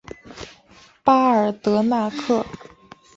[1.03, 2.43] 巴尔德纳克。